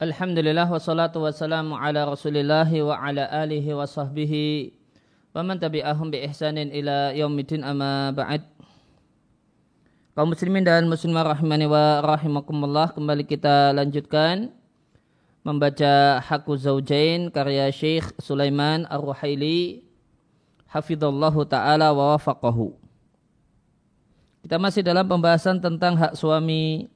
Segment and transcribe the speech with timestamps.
[0.00, 4.72] Alhamdulillah wassalatu wassalamu ala rasulillahi wa ala alihi wa sahbihi
[5.36, 8.40] wa man tabi'ahum bi ihsanin ila yaumidin amma ba'd.
[10.16, 14.48] Kaum muslimin dan muslimah rahimani wa rahimakumullah kembali kita lanjutkan
[15.44, 19.84] membaca Hakku Zaujain karya Syekh Sulaiman Ar-Ruhaili
[20.72, 22.72] hafidhallahu taala wa wafaqahu.
[24.48, 26.88] Kita masih dalam pembahasan tentang hak suami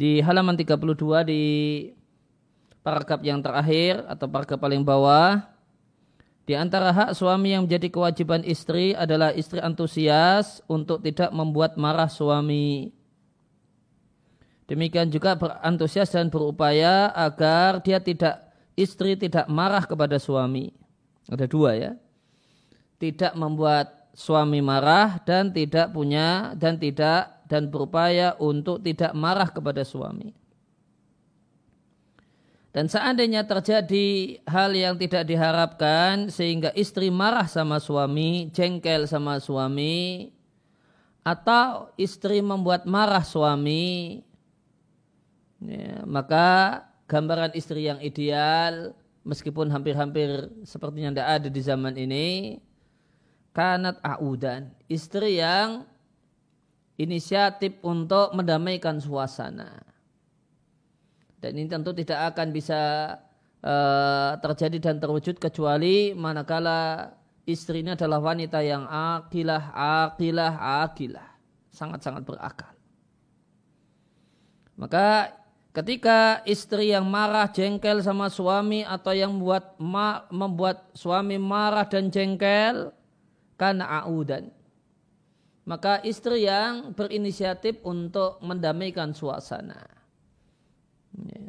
[0.00, 1.44] di halaman 32 di
[2.80, 5.44] paragraf yang terakhir atau paragraf paling bawah
[6.48, 12.08] di antara hak suami yang menjadi kewajiban istri adalah istri antusias untuk tidak membuat marah
[12.08, 12.96] suami.
[14.64, 20.72] Demikian juga berantusias dan berupaya agar dia tidak istri tidak marah kepada suami.
[21.28, 21.92] Ada dua ya.
[22.98, 29.82] Tidak membuat suami marah dan tidak punya dan tidak dan berupaya untuk tidak marah kepada
[29.82, 30.30] suami.
[32.70, 40.30] Dan seandainya terjadi hal yang tidak diharapkan sehingga istri marah sama suami, jengkel sama suami,
[41.26, 44.22] atau istri membuat marah suami,
[45.58, 48.94] ya, maka gambaran istri yang ideal,
[49.26, 52.28] meskipun hampir-hampir sepertinya tidak ada di zaman ini,
[53.50, 55.90] kanat audan, istri yang
[57.00, 59.80] inisiatif untuk mendamaikan suasana.
[61.40, 62.80] Dan ini tentu tidak akan bisa
[63.64, 67.08] uh, terjadi dan terwujud kecuali manakala
[67.48, 69.72] istrinya adalah wanita yang akilah,
[70.04, 71.28] akilah, akilah.
[71.72, 72.76] Sangat-sangat berakal.
[74.76, 75.32] Maka
[75.72, 79.80] ketika istri yang marah jengkel sama suami atau yang membuat
[80.28, 82.92] membuat suami marah dan jengkel
[83.56, 84.52] karena audan
[85.68, 89.84] maka istri yang berinisiatif untuk mendamaikan suasana.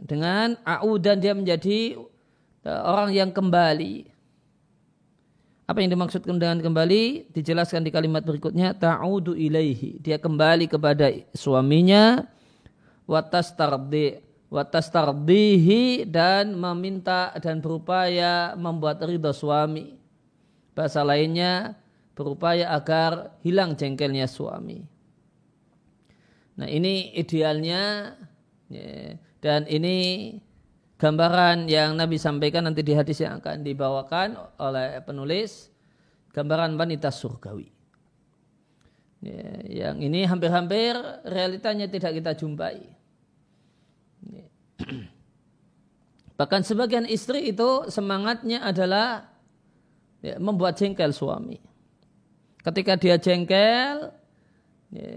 [0.04, 1.96] Dengan au dan dia menjadi
[2.66, 4.10] eh, orang yang kembali.
[5.70, 10.04] Apa yang dimaksudkan dengan kembali dijelaskan di kalimat berikutnya ta'udu ilaihi.
[10.04, 12.28] Dia kembali kepada suaminya
[13.08, 14.20] watas tardi
[14.52, 19.96] watas tardihi dan meminta dan berupaya membuat ridho suami.
[20.76, 21.80] Bahasa lainnya
[22.14, 24.84] berupaya agar hilang jengkelnya suami.
[26.60, 28.14] Nah ini idealnya
[28.68, 30.38] ya, dan ini
[31.00, 35.72] gambaran yang Nabi sampaikan nanti di hadis yang akan dibawakan oleh penulis
[36.36, 37.74] gambaran wanita surgawi.
[39.22, 42.78] Ya, yang ini hampir-hampir realitanya tidak kita jumpai.
[44.30, 44.46] Ya.
[46.42, 49.30] Bahkan sebagian istri itu semangatnya adalah
[50.42, 51.71] membuat jengkel suami.
[52.62, 54.14] Ketika dia jengkel,
[54.94, 55.12] ya,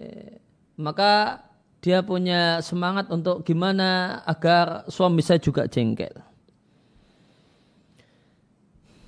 [0.81, 1.44] maka
[1.84, 6.16] dia punya semangat untuk gimana agar suami saya juga jengkel.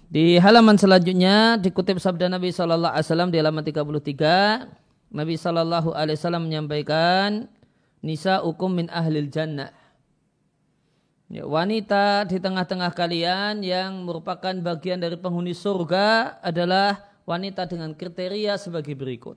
[0.06, 6.20] Di halaman selanjutnya dikutip sabda Nabi Shallallahu Alaihi Wasallam di halaman 33, Nabi Shallallahu Alaihi
[6.20, 7.48] Wasallam menyampaikan,
[8.04, 9.72] Nisa hukum min ahlil jannah.
[11.26, 18.56] Ya, wanita di tengah-tengah kalian yang merupakan bagian dari penghuni surga adalah wanita dengan kriteria
[18.56, 19.36] sebagai berikut.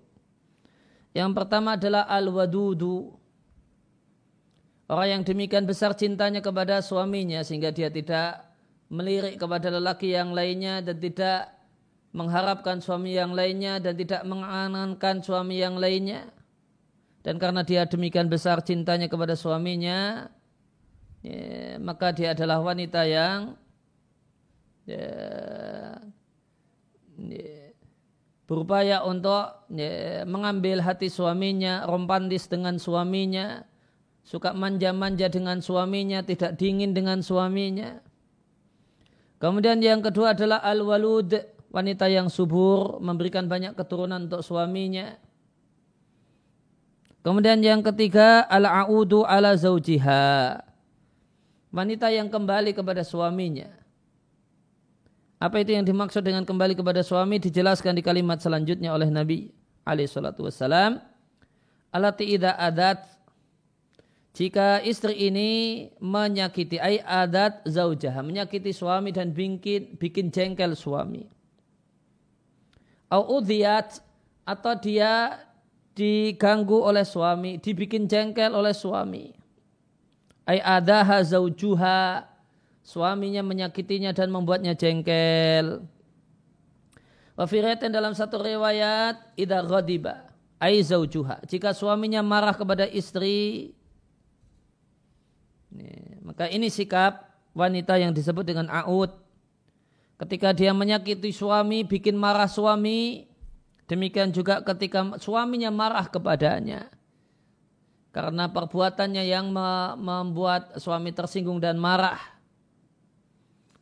[1.18, 3.18] Yang pertama adalah al-wadudu.
[4.90, 8.46] Orang yang demikian besar cintanya kepada suaminya sehingga dia tidak
[8.90, 11.54] melirik kepada lelaki yang lainnya dan tidak
[12.10, 16.30] mengharapkan suami yang lainnya dan tidak mengangankan suami yang lainnya.
[17.22, 20.32] Dan karena dia demikian besar cintanya kepada suaminya,
[21.22, 23.60] ya, maka dia adalah wanita yang
[24.88, 25.10] ya, ya,
[28.50, 33.62] berupaya untuk ya, mengambil hati suaminya, romantis dengan suaminya,
[34.26, 38.02] suka manja-manja dengan suaminya, tidak dingin dengan suaminya.
[39.38, 41.30] Kemudian yang kedua adalah al-walud,
[41.70, 45.14] wanita yang subur, memberikan banyak keturunan untuk suaminya.
[47.22, 50.58] Kemudian yang ketiga al-a'udu ala zaujiha.
[51.70, 53.79] Wanita yang kembali kepada suaminya
[55.40, 59.48] apa itu yang dimaksud dengan kembali kepada suami dijelaskan di kalimat selanjutnya oleh Nabi
[59.88, 60.44] alaihi salatu.
[61.90, 63.08] Alati idza adat
[64.36, 65.50] jika istri ini
[65.98, 71.26] menyakiti ay adat zaujah menyakiti suami dan bikin bikin jengkel suami.
[73.10, 73.42] Au
[74.46, 75.42] atau dia
[75.98, 79.34] diganggu oleh suami, dibikin jengkel oleh suami.
[80.46, 82.29] Ay adaha zaujuha
[82.90, 85.86] suaminya menyakitinya dan membuatnya jengkel.
[87.38, 90.26] Wafiratin dalam satu riwayat idza ghadiba
[90.58, 91.46] ai zaujuha.
[91.46, 93.72] Jika suaminya marah kepada istri
[96.26, 99.14] Maka ini sikap wanita yang disebut dengan aud.
[100.18, 103.26] Ketika dia menyakiti suami, bikin marah suami,
[103.90, 106.90] demikian juga ketika suaminya marah kepadanya.
[108.14, 109.50] Karena perbuatannya yang
[109.98, 112.39] membuat suami tersinggung dan marah.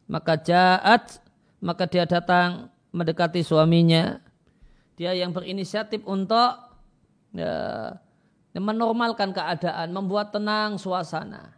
[0.07, 1.19] Maka jaat,
[1.59, 4.23] maka dia datang mendekati suaminya.
[4.95, 6.57] Dia yang berinisiatif untuk
[7.35, 7.93] ya,
[8.55, 11.53] menormalkan keadaan, membuat tenang suasana.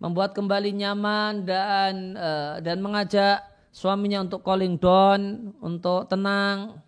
[0.00, 6.80] Membuat kembali nyaman dan uh, dan mengajak suaminya untuk calling down, untuk tenang.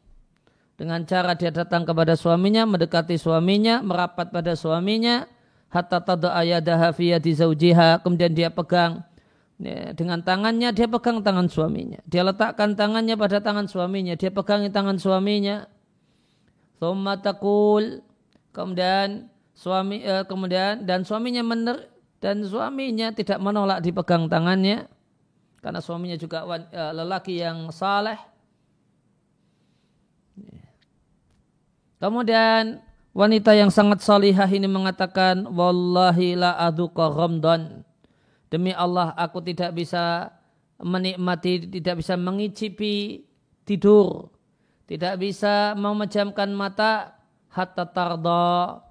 [0.80, 5.28] Dengan cara dia datang kepada suaminya, mendekati suaminya, merapat pada suaminya,
[5.68, 7.36] hatta tada ayadaha fi yadi
[8.00, 9.04] kemudian dia pegang
[9.62, 12.02] ya, dengan tangannya dia pegang tangan suaminya.
[12.04, 15.70] Dia letakkan tangannya pada tangan suaminya, dia pegangi tangan suaminya.
[16.82, 18.02] Thumma taqul
[18.50, 21.86] kemudian suami eh, kemudian dan suaminya mener,
[22.18, 24.90] dan suaminya tidak menolak dipegang tangannya
[25.62, 26.42] karena suaminya juga
[26.74, 28.18] eh, lelaki yang saleh.
[32.02, 32.82] Kemudian
[33.14, 37.86] wanita yang sangat salihah ini mengatakan wallahi la aduqa ghamdan.
[38.52, 40.28] Demi Allah aku tidak bisa
[40.76, 43.24] menikmati, tidak bisa mengicipi
[43.64, 44.28] tidur,
[44.84, 47.16] tidak bisa memejamkan mata
[47.48, 48.84] hatta tarda.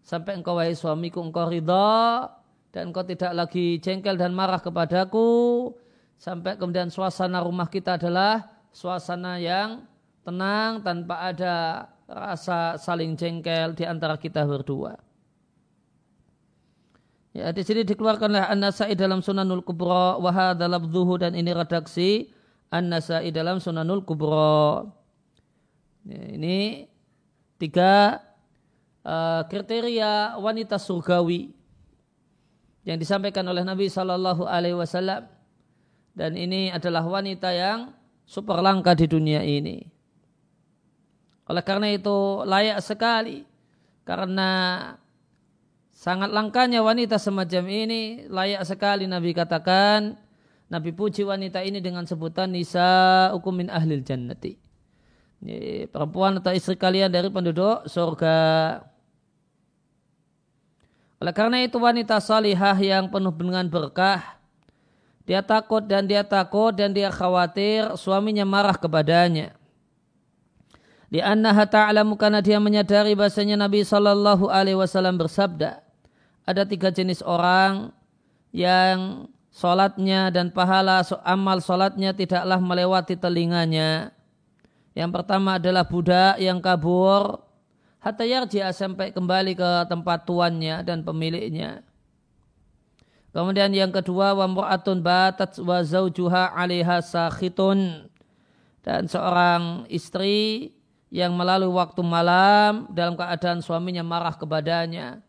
[0.00, 2.24] Sampai engkau wahai suamiku engkau ridha
[2.72, 5.76] dan kau tidak lagi jengkel dan marah kepadaku.
[6.16, 9.84] Sampai kemudian suasana rumah kita adalah suasana yang
[10.24, 15.05] tenang tanpa ada rasa saling jengkel di antara kita berdua.
[17.36, 22.32] Ya, di sini dikeluarkanlah An-Nasai dalam Sunanul Kubra wa dalam zuhu dan ini redaksi
[22.72, 24.88] An-Nasai dalam Sunanul Kubra.
[26.08, 26.88] Ya, ini
[27.60, 28.24] tiga
[29.04, 31.52] uh, kriteria wanita surgawi
[32.88, 35.28] yang disampaikan oleh Nabi Shallallahu Alaihi Wasallam
[36.16, 37.92] dan ini adalah wanita yang
[38.24, 39.84] super langka di dunia ini.
[41.52, 43.44] Oleh karena itu layak sekali
[44.08, 44.48] karena
[45.96, 50.20] sangat langkanya wanita semacam ini layak sekali Nabi katakan
[50.68, 54.58] Nabi puji wanita ini dengan sebutan nisa ukumin ahlil jannati.
[55.40, 58.36] Ini perempuan atau istri kalian dari penduduk surga.
[61.22, 64.42] Oleh karena itu wanita salihah yang penuh dengan berkah,
[65.22, 69.54] dia takut dan dia takut dan dia khawatir suaminya marah kepadanya.
[71.06, 75.85] Di annaha ta'lamu karena dia menyadari bahasanya Nabi Shallallahu Alaihi Wasallam bersabda,
[76.46, 77.90] ada tiga jenis orang
[78.54, 84.14] yang solatnya dan pahala amal solatnya tidaklah melewati telinganya.
[84.94, 87.42] Yang pertama adalah budak yang kabur
[87.98, 91.82] hatta yarji'a sampai kembali ke tempat tuannya dan pemiliknya.
[93.34, 98.08] Kemudian yang kedua wa mu'atun batat wa zaujuha 'alaiha sakhitun
[98.80, 100.72] dan seorang istri
[101.10, 105.25] yang melalui waktu malam dalam keadaan suaminya marah kepadanya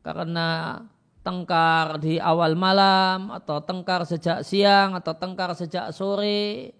[0.00, 0.80] karena
[1.20, 6.72] tengkar di awal malam atau tengkar sejak siang atau tengkar sejak sore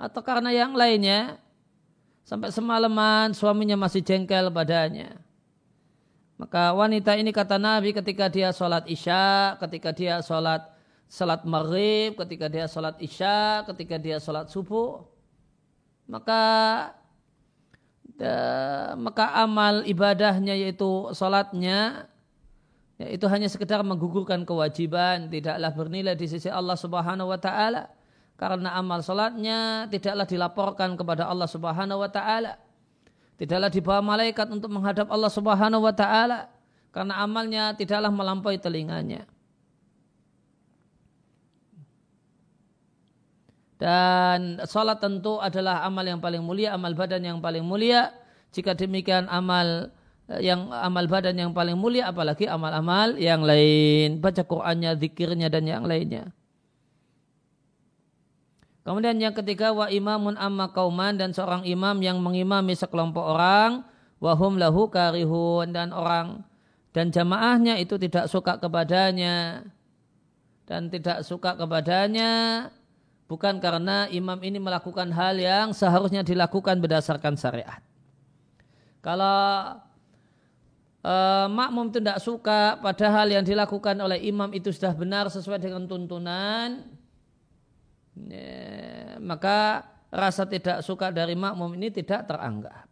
[0.00, 1.40] atau karena yang lainnya
[2.26, 5.14] Sampai semalaman suaminya masih jengkel padanya.
[6.34, 10.66] Maka wanita ini kata Nabi ketika dia sholat isya, ketika dia sholat
[11.06, 15.06] sholat maghrib, ketika dia sholat isya, ketika dia sholat subuh,
[16.10, 16.42] maka
[18.98, 22.10] maka amal ibadahnya yaitu sholatnya
[23.00, 27.92] ya, itu hanya sekedar menggugurkan kewajiban, tidaklah bernilai di sisi Allah Subhanahu wa taala
[28.36, 32.60] karena amal salatnya tidaklah dilaporkan kepada Allah Subhanahu wa taala.
[33.36, 36.48] Tidaklah dibawa malaikat untuk menghadap Allah Subhanahu wa taala
[36.92, 39.28] karena amalnya tidaklah melampaui telinganya.
[43.76, 48.08] Dan salat tentu adalah amal yang paling mulia, amal badan yang paling mulia.
[48.56, 49.92] Jika demikian amal
[50.26, 54.18] yang amal badan yang paling mulia apalagi amal-amal yang lain.
[54.18, 56.34] Baca Qur'annya, zikirnya dan yang lainnya.
[58.86, 63.82] Kemudian yang ketiga wa imamun amma kauman dan seorang imam yang mengimami sekelompok orang
[64.22, 66.46] wahum lahu karihun dan orang
[66.94, 69.66] dan jamaahnya itu tidak suka kepadanya
[70.70, 72.70] dan tidak suka kepadanya
[73.26, 77.82] bukan karena imam ini melakukan hal yang seharusnya dilakukan berdasarkan syariat.
[79.02, 79.82] Kalau
[81.06, 85.86] uh, makmum itu tidak suka padahal yang dilakukan oleh imam itu sudah benar sesuai dengan
[85.86, 86.82] tuntunan,
[88.26, 92.90] ya, maka rasa tidak suka dari makmum ini tidak teranggap.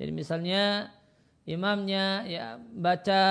[0.00, 0.92] Jadi misalnya
[1.44, 3.24] imamnya ya baca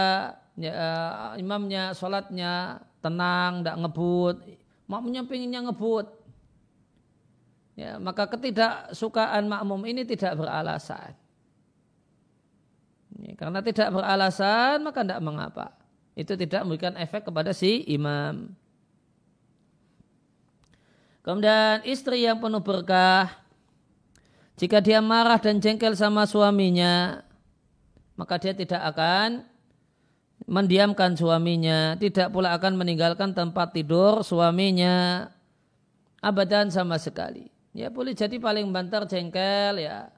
[0.58, 4.36] ya, uh, imamnya sholatnya tenang, tidak ngebut,
[4.86, 6.08] makmumnya pinginnya ngebut.
[7.76, 11.12] Ya, maka ketidaksukaan makmum ini tidak beralasan.
[13.36, 15.76] Karena tidak beralasan maka tidak mengapa.
[16.16, 18.52] Itu tidak memberikan efek kepada si imam.
[21.26, 23.34] Kemudian istri yang penuh berkah,
[24.56, 27.26] jika dia marah dan jengkel sama suaminya,
[28.16, 29.44] maka dia tidak akan
[30.46, 35.28] mendiamkan suaminya, tidak pula akan meninggalkan tempat tidur suaminya
[36.24, 37.52] abadan sama sekali.
[37.76, 40.15] Ya boleh jadi paling banter jengkel ya.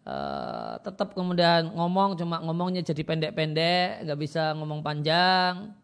[0.00, 5.76] Uh, tetap kemudian ngomong cuma ngomongnya jadi pendek-pendek, nggak bisa ngomong panjang.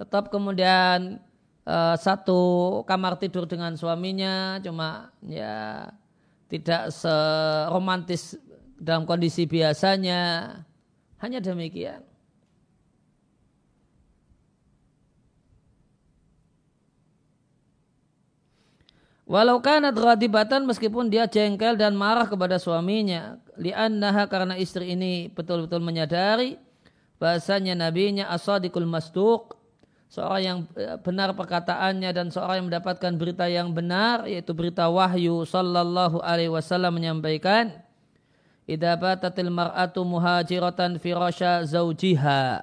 [0.00, 1.20] Tetap kemudian
[1.68, 2.40] uh, satu
[2.88, 5.92] kamar tidur dengan suaminya, cuma ya
[6.48, 8.40] tidak seromantis
[8.80, 10.56] dalam kondisi biasanya.
[11.20, 12.07] Hanya demikian.
[19.28, 23.36] Walau kanat ghadibatan meskipun dia jengkel dan marah kepada suaminya.
[23.60, 26.56] Li'annaha karena istri ini betul-betul menyadari
[27.20, 29.52] bahasanya nabinya asadikul masduq.
[30.08, 35.44] Seorang yang eh, benar perkataannya dan seorang yang mendapatkan berita yang benar yaitu berita wahyu
[35.44, 37.84] sallallahu alaihi wasallam menyampaikan
[38.68, 42.60] Idza batatil mar'atu muhajiratan firasha zaujiha.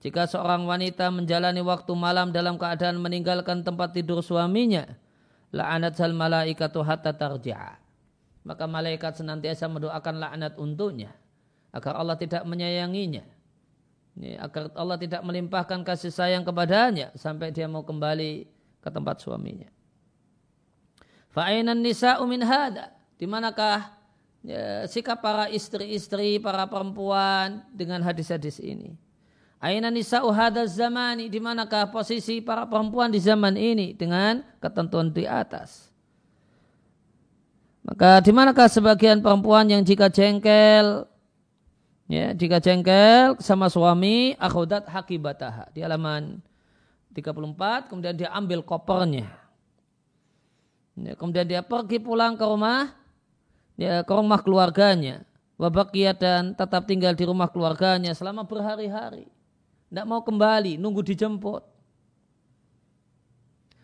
[0.00, 4.88] Jika seorang wanita menjalani waktu malam dalam keadaan meninggalkan tempat tidur suaminya,
[5.52, 7.78] la'anat sal malaikatu hatta tarji'a.
[8.42, 11.14] Maka malaikat senantiasa mendoakan laknat untuknya
[11.70, 13.22] agar Allah tidak menyayanginya.
[14.42, 18.44] Agar Allah tidak melimpahkan kasih sayang kepadanya sampai dia mau kembali
[18.82, 19.70] ke tempat suaminya.
[21.32, 22.92] Fa'ainan nisa'u min hada.
[23.16, 23.94] Di manakah
[24.44, 28.98] ya, sikap para istri-istri, para perempuan dengan hadis-hadis ini?
[29.62, 35.22] Aina nisa'u hadaz zamani di manakah posisi para perempuan di zaman ini dengan ketentuan di
[35.22, 35.86] atas.
[37.86, 41.06] Maka di manakah sebagian perempuan yang jika jengkel
[42.10, 46.42] ya jika jengkel sama suami akhudat hakibataha di halaman
[47.14, 49.30] 34 kemudian dia ambil kopernya.
[50.98, 52.90] Ya, kemudian dia pergi pulang ke rumah
[53.78, 55.22] ya ke rumah keluarganya
[55.54, 59.30] wabakiyat dan tetap tinggal di rumah keluarganya selama berhari-hari
[59.92, 61.60] tidak mau kembali, nunggu dijemput.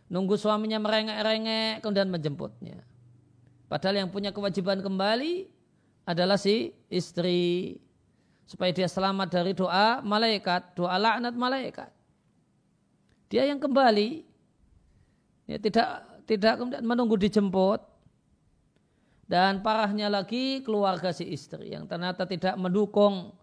[0.08, 2.80] Nunggu suaminya merengek-rengek, kemudian menjemputnya.
[3.68, 5.52] Padahal yang punya kewajiban kembali
[6.08, 7.76] adalah si istri.
[8.48, 11.92] Supaya dia selamat dari doa malaikat, doa laknat malaikat.
[13.28, 14.24] Dia yang kembali.
[15.44, 17.84] Ya, tidak tidak kemudian menunggu dijemput.
[19.28, 23.36] Dan parahnya lagi keluarga si istri yang ternyata tidak mendukung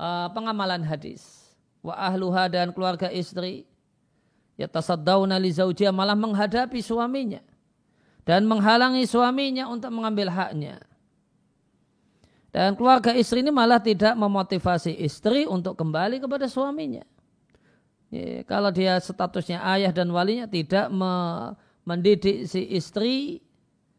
[0.00, 1.39] uh, pengamalan hadis
[1.80, 3.64] wa ahluha dan keluarga istri
[4.60, 7.40] ya tasaddawna li zaujia malah menghadapi suaminya
[8.28, 10.78] dan menghalangi suaminya untuk mengambil haknya.
[12.50, 17.06] Dan keluarga istri ini malah tidak memotivasi istri untuk kembali kepada suaminya.
[18.10, 20.90] Ya, kalau dia statusnya ayah dan walinya tidak
[21.86, 23.38] mendidik si istri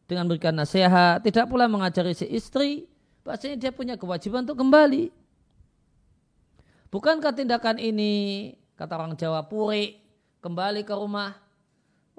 [0.03, 2.91] dengan memberikan nasihat, tidak pula mengajari si istri,
[3.23, 5.20] pastinya dia punya kewajiban untuk kembali.
[6.91, 9.95] Bukankah tindakan ini, kata orang Jawa, puri,
[10.43, 11.39] kembali ke rumah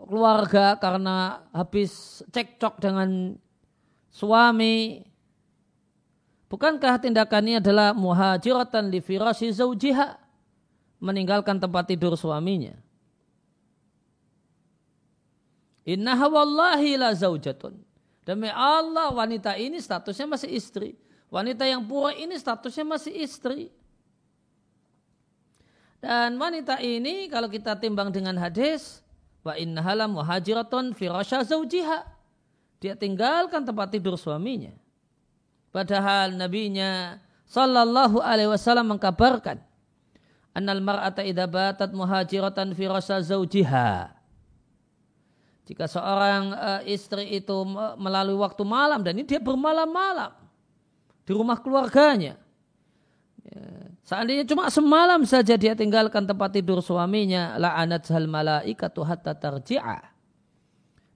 [0.00, 3.36] keluarga karena habis cekcok dengan
[4.08, 5.04] suami.
[6.48, 10.16] Bukankah tindakan ini adalah muhajiratan li firasi zaujiha,
[11.04, 12.72] meninggalkan tempat tidur suaminya.
[15.84, 17.76] Inna wallahi la zaujatun.
[18.22, 20.96] Demi Allah wanita ini statusnya masih istri.
[21.28, 23.68] Wanita yang pura ini statusnya masih istri.
[26.02, 29.06] Dan wanita ini kalau kita timbang dengan hadis
[29.46, 32.02] wa innahala muhajiratun firasha zaujiha.
[32.82, 34.74] Dia tinggalkan tempat tidur suaminya.
[35.70, 39.62] Padahal nabinya sallallahu alaihi wasallam mengkabarkan
[40.58, 44.10] annal mar'ata idza batat muhajiratan firasha zaujiha.
[45.62, 47.54] Jika seorang uh, istri itu
[47.94, 50.34] melalui waktu malam dan ini dia bermalam-malam
[51.22, 52.34] di rumah keluarganya.
[53.46, 53.62] Ya,
[54.02, 59.34] Seandainya cuma semalam saja dia tinggalkan tempat tidur suaminya, la'anat hal malaikatu hatta.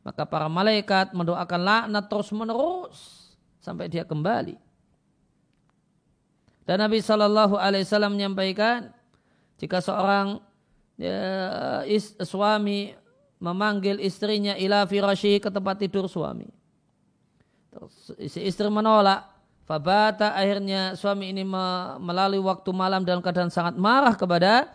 [0.06, 2.98] Maka para malaikat mendoakan laknat terus menerus
[3.58, 4.54] sampai dia kembali.
[6.62, 8.94] Dan Nabi Shallallahu Alaihi Wasallam menyampaikan
[9.58, 10.38] jika seorang
[10.94, 12.94] ya, is, suami
[13.42, 16.46] memanggil istrinya ila firashi ke tempat tidur suami.
[17.70, 19.35] Terus, istri menolak,
[19.66, 21.42] Fabata akhirnya suami ini
[21.98, 24.70] melalui waktu malam dalam keadaan sangat marah kepada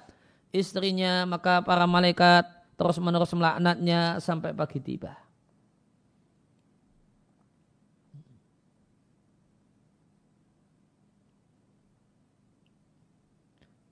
[0.52, 1.24] istrinya.
[1.24, 2.44] Maka para malaikat
[2.76, 5.16] terus menerus melaknatnya sampai pagi tiba.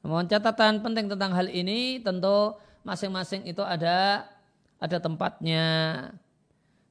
[0.04, 4.28] Mohon catatan penting tentang hal ini tentu masing-masing itu ada
[4.82, 5.66] ada tempatnya.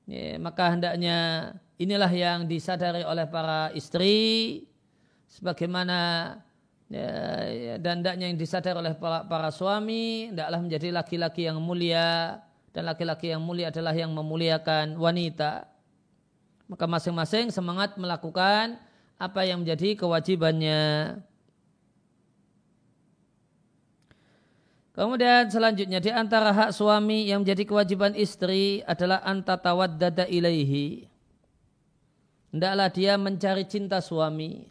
[0.08, 4.66] Ya, maka hendaknya inilah yang disadari oleh para istri
[5.30, 5.98] sebagaimana
[6.90, 7.10] ya,
[7.46, 12.42] ya, dan hendaknya yang disadari oleh para, para suami hendaklah menjadi laki-laki yang mulia
[12.74, 15.70] dan laki-laki yang mulia adalah yang memuliakan wanita.
[16.68, 18.76] Maka masing-masing semangat melakukan
[19.16, 21.16] apa yang menjadi kewajibannya.
[24.98, 29.22] Kemudian selanjutnya di antara hak suami yang menjadi kewajiban istri adalah
[29.94, 31.06] dada ilaihi.
[32.48, 34.68] Hendaklah dia mencari cinta suami.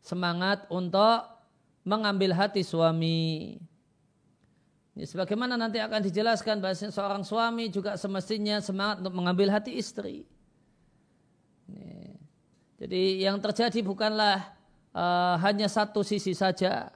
[0.00, 1.28] Semangat untuk
[1.84, 3.60] mengambil hati suami.
[4.96, 10.24] Ini sebagaimana nanti akan dijelaskan bahwa seorang suami juga semestinya semangat untuk mengambil hati istri.
[11.68, 12.16] Ini.
[12.80, 14.56] Jadi yang terjadi bukanlah
[14.96, 16.88] uh, hanya satu sisi saja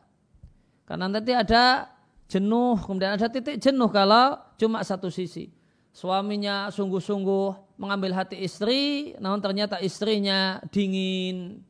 [0.85, 1.89] karena nanti ada
[2.29, 5.49] jenuh, kemudian ada titik jenuh kalau cuma satu sisi.
[5.95, 11.63] Suaminya sungguh-sungguh mengambil hati istri, namun ternyata istrinya dingin.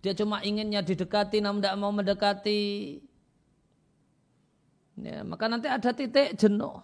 [0.00, 2.64] Dia cuma inginnya didekati, namun tidak mau mendekati.
[4.96, 6.80] Ya, maka nanti ada titik jenuh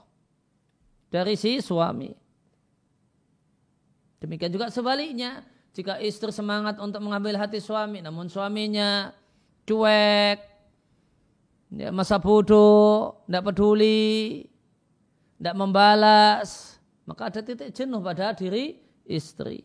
[1.08, 2.12] dari si suami.
[4.20, 5.42] Demikian juga sebaliknya,
[5.72, 9.16] jika istri semangat untuk mengambil hati suami, namun suaminya
[9.64, 10.38] cuek,
[11.72, 14.46] ya, masa bodoh, tidak peduli,
[15.40, 16.71] tidak membalas,
[17.08, 19.62] maka ada titik jenuh pada diri istri.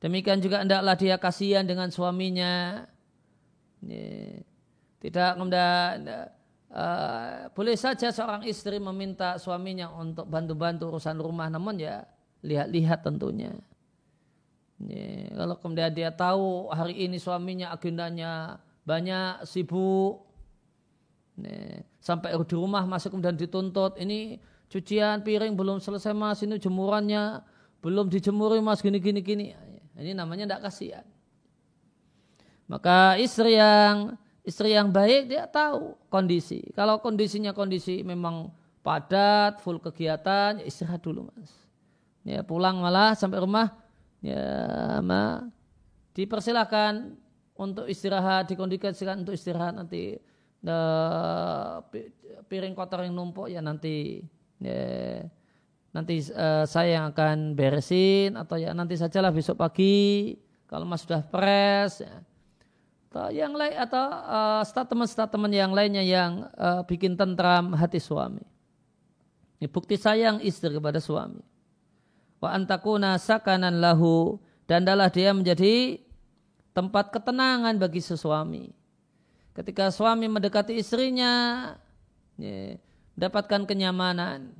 [0.00, 2.84] Demikian juga hendaklah dia kasihan dengan suaminya.
[3.84, 4.40] Ya,
[5.00, 6.04] tidak kemudian
[6.72, 12.04] uh, boleh saja seorang istri meminta suaminya untuk bantu-bantu urusan rumah, namun ya
[12.44, 13.52] lihat-lihat tentunya.
[14.80, 20.30] Ya, kalau kemudian dia tahu hari ini suaminya agendanya banyak sibuk,
[22.00, 26.40] sampai di rumah masuk kemudian dituntut ini cucian piring belum selesai mas.
[26.40, 27.42] Ini jemurannya.
[27.82, 28.78] Belum dijemuri mas.
[28.80, 29.46] Gini gini gini.
[29.98, 31.04] Ini namanya tidak kasihan.
[32.70, 34.14] Maka istri yang
[34.46, 36.62] istri yang baik dia tahu kondisi.
[36.72, 41.50] Kalau kondisinya kondisi memang padat full kegiatan ya istirahat dulu mas.
[42.22, 43.74] Ya pulang malah sampai rumah.
[44.22, 45.50] Ya ma
[46.14, 47.18] dipersilahkan
[47.58, 49.74] untuk istirahat dikondisikan untuk istirahat.
[49.74, 50.16] Nanti
[50.64, 51.82] uh,
[52.46, 54.24] piring kotor yang numpuk ya nanti
[54.60, 55.26] ya,
[55.90, 60.38] nanti uh, saya yang akan beresin atau ya nanti sajalah besok pagi
[60.70, 62.22] kalau mas sudah pres ya.
[63.10, 68.46] atau yang lain atau uh, statement-statement yang lainnya yang uh, bikin tentram hati suami.
[69.58, 71.42] Ini bukti sayang istri kepada suami.
[72.38, 74.38] Wa antakuna sakanan lahu
[74.70, 75.98] dan adalah dia menjadi
[76.70, 78.70] tempat ketenangan bagi sesuami
[79.60, 81.74] ketika suami mendekati istrinya
[82.38, 82.78] ya,
[83.20, 84.56] mendapatkan kenyamanan.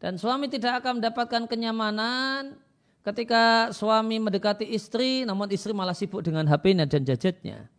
[0.00, 2.56] Dan suami tidak akan mendapatkan kenyamanan
[3.04, 7.70] ketika suami mendekati istri namun istri malah sibuk dengan HP-nya dan gadgetnya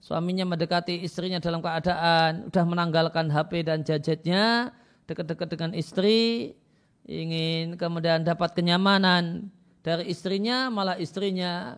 [0.00, 4.72] suaminya mendekati istrinya dalam keadaan sudah menanggalkan HP dan gadgetnya
[5.04, 6.56] dekat-dekat dengan istri
[7.04, 9.52] ingin kemudian dapat kenyamanan
[9.84, 11.76] dari istrinya malah istrinya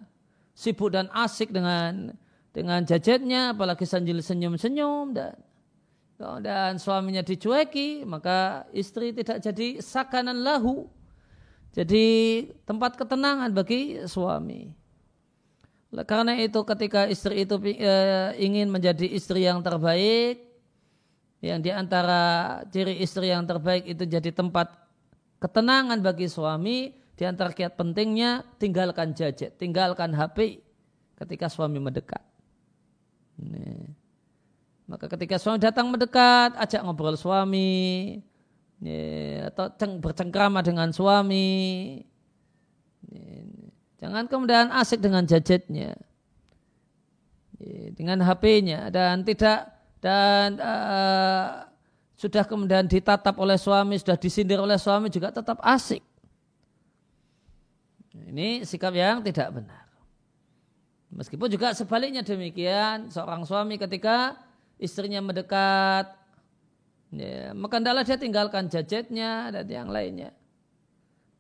[0.55, 2.15] sibuk dan asik dengan
[2.55, 5.35] dengan jajetnya apalagi sambil senyum-senyum dan
[6.43, 10.87] dan suaminya dicueki maka istri tidak jadi sakanan lahu
[11.73, 12.05] jadi
[12.69, 14.71] tempat ketenangan bagi suami
[16.09, 17.95] karena itu ketika istri itu e,
[18.41, 20.41] ingin menjadi istri yang terbaik
[21.43, 24.73] yang di antara ciri istri yang terbaik itu jadi tempat
[25.43, 30.63] ketenangan bagi suami di antara kiat pentingnya tinggalkan jajet, tinggalkan HP
[31.19, 32.23] ketika suami mendekat.
[33.43, 34.02] Nih.
[34.91, 38.19] Maka ketika suami datang mendekat, ajak ngobrol suami,
[38.83, 42.03] nih, atau ceng, bercengkrama dengan suami.
[43.09, 43.47] Nih,
[44.03, 45.95] jangan kemudian asik dengan gadgetnya,
[47.95, 49.71] dengan HP-nya dan tidak
[50.03, 51.71] dan uh,
[52.19, 56.03] sudah kemudian ditatap oleh suami, sudah disindir oleh suami juga tetap asik.
[58.13, 59.87] Ini sikap yang tidak benar.
[61.13, 64.37] Meskipun juga sebaliknya demikian, seorang suami ketika
[64.83, 66.11] istrinya mendekat,
[67.15, 70.35] ya, maka hendaklah dia tinggalkan jajetnya dan yang lainnya.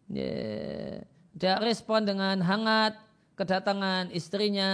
[0.07, 1.03] Ya,
[1.35, 2.95] dia respon dengan hangat
[3.35, 4.71] kedatangan istrinya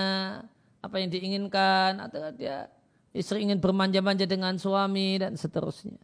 [0.83, 2.69] apa yang diinginkan atau dia
[3.15, 5.99] istri ingin bermanja-manja dengan suami dan seterusnya.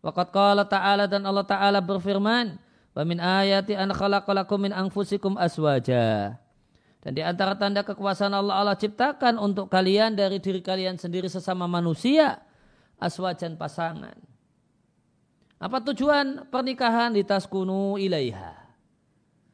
[0.00, 2.56] Waqat qala ta'ala dan Allah ta'ala berfirman,
[2.96, 6.39] "Wa min ayati an khalaqalakum min anfusikum aswaja."
[7.00, 11.64] Dan di antara tanda kekuasaan Allah Allah ciptakan untuk kalian dari diri kalian sendiri sesama
[11.64, 12.44] manusia
[13.00, 14.16] aswajan pasangan.
[15.56, 18.56] Apa tujuan pernikahan di taskunu ilaiha?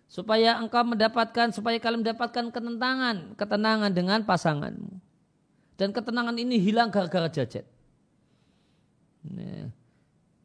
[0.06, 5.02] Supaya engkau mendapatkan, supaya kalian mendapatkan ketenangan, ketenangan dengan pasanganmu.
[5.78, 7.66] Dan ketenangan ini hilang gara-gara jajet.
[9.26, 9.70] Nah,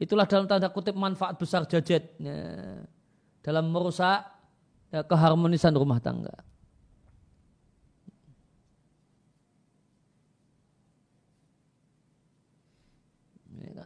[0.01, 2.17] itulah dalam tanda kutip manfaat besar jajet.
[2.17, 2.81] Nah,
[3.45, 4.25] dalam merusak
[4.89, 6.33] ya, keharmonisan rumah tangga.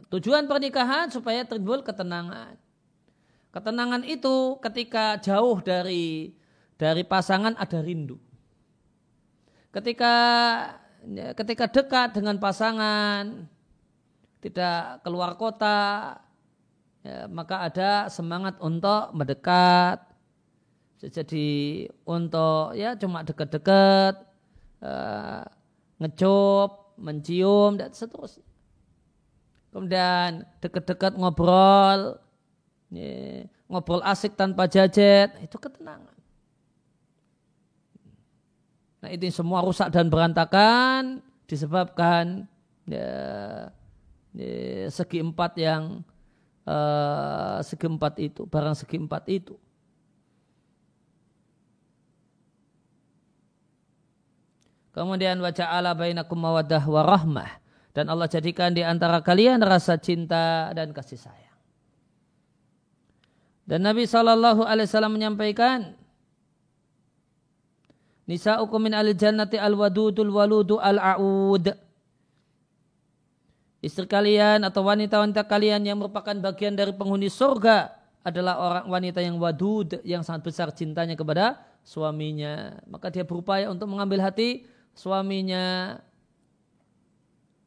[0.06, 2.54] Tujuan pernikahan supaya timbul ketenangan.
[3.50, 6.30] Ketenangan itu ketika jauh dari
[6.78, 8.14] dari pasangan ada rindu.
[9.74, 10.14] Ketika
[11.34, 13.50] ketika dekat dengan pasangan,
[14.38, 16.22] tidak keluar kota,
[17.02, 20.06] ya, maka ada semangat untuk mendekat.
[21.02, 24.16] Jadi untuk ya cuma dekat-dekat,
[24.80, 25.44] uh,
[26.00, 28.45] ngecup, mencium dan seterusnya
[29.76, 32.16] kemudian dekat-dekat ngobrol,
[33.68, 36.16] ngobrol asik tanpa jajet, itu ketenangan.
[39.04, 42.48] Nah itu semua rusak dan berantakan disebabkan
[42.88, 43.12] ya,
[44.32, 46.00] ya, segi empat yang
[46.64, 49.60] uh, segi empat itu, barang segi empat itu.
[54.96, 57.65] Kemudian wajah Allah bainakum mawadah warahmah
[57.96, 61.56] dan Allah jadikan di antara kalian rasa cinta dan kasih sayang.
[63.64, 65.96] Dan Nabi Shallallahu Alaihi Wasallam menyampaikan,
[68.28, 71.72] Nisa min al jannati al wadudul waludu al aud.
[73.80, 79.40] Istri kalian atau wanita-wanita kalian yang merupakan bagian dari penghuni surga adalah orang wanita yang
[79.40, 82.76] wadud yang sangat besar cintanya kepada suaminya.
[82.90, 85.96] Maka dia berupaya untuk mengambil hati suaminya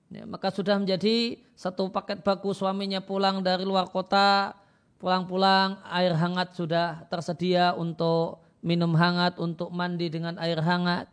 [0.10, 4.58] Ya, maka sudah menjadi satu paket baku suaminya pulang dari luar kota,
[4.98, 11.06] pulang-pulang air hangat sudah tersedia untuk minum hangat, untuk mandi dengan air hangat.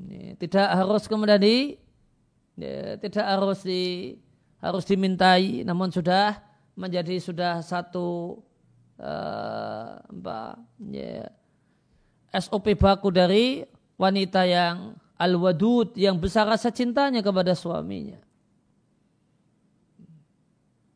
[0.00, 1.76] Ya, tidak harus kemudian di,
[2.56, 4.16] ya, tidak harus di
[4.64, 6.40] harus dimintai, namun sudah
[6.72, 8.40] menjadi sudah satu
[8.96, 10.56] uh, apa,
[10.88, 11.28] ya,
[12.32, 13.68] SOP baku dari
[14.00, 18.18] wanita yang al-wadud yang besar rasa cintanya kepada suaminya.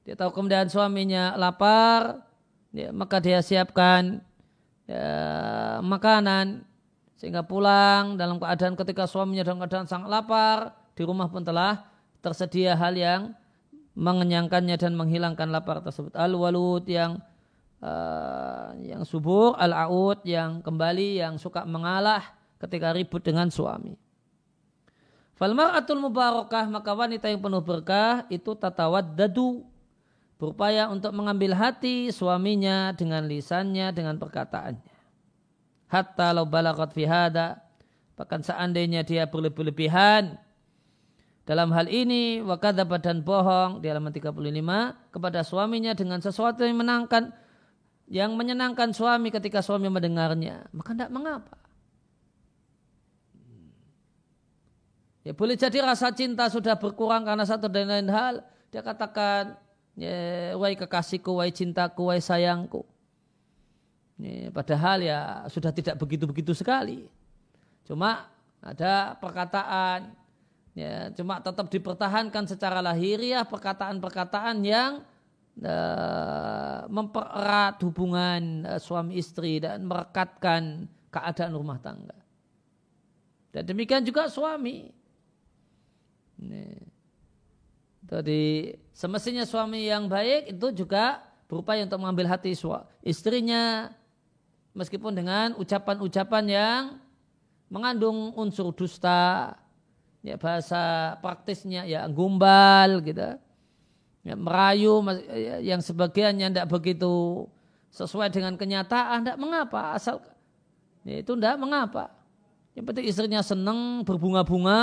[0.02, 2.22] Dia tahu kemudian suaminya lapar,
[2.70, 4.22] ya, maka dia siapkan
[4.86, 5.06] ya,
[5.82, 6.62] makanan
[7.18, 11.88] sehingga pulang dalam keadaan ketika suaminya dalam keadaan sangat lapar di rumah pun telah
[12.22, 13.34] tersedia hal yang
[13.96, 17.16] mengenyangkannya dan menghilangkan lapar tersebut al-walud yang
[17.80, 22.20] uh, yang subur al-aud yang kembali yang suka mengalah
[22.60, 23.96] ketika ribut dengan suami
[25.36, 29.68] Falmar'atul mubarakah maka wanita yang penuh berkah itu tatawad dadu
[30.40, 34.96] berupaya untuk mengambil hati suaminya dengan lisannya dengan perkataannya.
[35.92, 37.60] Hatta lau balagat fi hada
[38.16, 40.40] bahkan seandainya dia berlebih-lebihan.
[41.44, 44.40] Dalam hal ini wakada badan bohong di halaman 35
[45.12, 47.30] kepada suaminya dengan sesuatu yang menangkan
[48.08, 50.64] yang menyenangkan suami ketika suami mendengarnya.
[50.72, 51.65] Maka tidak mengapa
[55.26, 58.46] Ya boleh jadi rasa cinta sudah berkurang karena satu dan lain hal.
[58.70, 59.58] Dia katakan,
[59.98, 62.86] ya, wahai kekasihku, wahai cintaku, wahai sayangku.
[64.22, 67.10] Ya, padahal ya sudah tidak begitu-begitu sekali.
[67.82, 68.30] Cuma
[68.62, 70.14] ada perkataan,
[70.78, 75.02] ya, cuma tetap dipertahankan secara lahiriah perkataan-perkataan yang
[75.58, 82.14] uh, mempererat hubungan uh, suami istri dan merekatkan keadaan rumah tangga.
[83.50, 84.94] Dan demikian juga suami.
[88.06, 92.54] Tadi semestinya suami yang baik itu juga berupaya untuk mengambil hati
[93.02, 93.90] istrinya
[94.76, 96.82] meskipun dengan ucapan-ucapan yang
[97.66, 99.58] mengandung unsur dusta
[100.22, 103.38] ya bahasa praktisnya ya gumbal gitu.
[104.26, 107.46] Ya, merayu ya, yang sebagiannya tidak begitu
[107.94, 110.18] sesuai dengan kenyataan tidak mengapa asal
[111.06, 112.10] ya, itu tidak mengapa.
[112.74, 114.82] Yang penting istrinya senang berbunga-bunga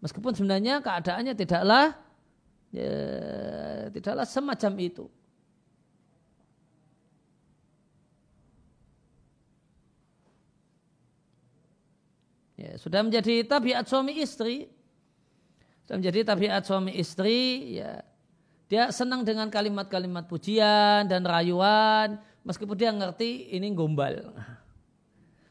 [0.00, 1.92] Meskipun sebenarnya keadaannya tidaklah
[2.72, 2.92] ya,
[3.92, 5.06] tidaklah semacam itu.
[12.60, 14.68] Ya, sudah menjadi tabiat suami istri.
[15.84, 18.04] Sudah menjadi tabiat suami istri, ya.
[18.70, 24.30] Dia senang dengan kalimat-kalimat pujian dan rayuan meskipun dia ngerti ini gombal.